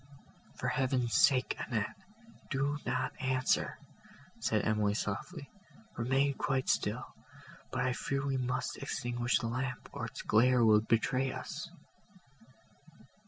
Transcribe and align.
"For 0.55 0.67
heaven's 0.69 1.13
sake, 1.13 1.55
Annette, 1.59 1.95
do 2.49 2.79
not 2.87 3.13
answer," 3.21 3.77
said 4.39 4.65
Emily 4.65 4.95
softly, 4.95 5.51
"remain 5.95 6.33
quite 6.33 6.69
still; 6.69 7.05
but 7.69 7.83
I 7.85 7.93
fear 7.93 8.25
we 8.25 8.37
must 8.37 8.77
extinguish 8.79 9.37
the 9.37 9.47
lamp, 9.47 9.89
or 9.93 10.07
its 10.07 10.23
glare 10.23 10.65
will 10.65 10.81
betray 10.81 11.31
us." 11.31 11.69